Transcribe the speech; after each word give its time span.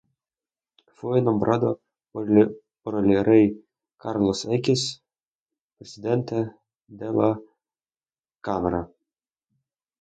Fue 0.95 1.21
nombrado 1.21 1.79
por 2.11 2.25
el 2.27 3.23
rey 3.23 3.63
Carlos 3.97 4.45
X 4.49 5.03
Presidente 5.77 6.55
de 6.87 7.05
la 7.13 7.39
Cámara. 8.41 8.89